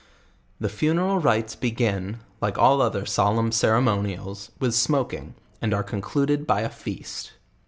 [0.59, 6.61] The funeral rites begin, like all other solemn ceremonials, with smoking, and are concluded by
[6.61, 7.33] a feast.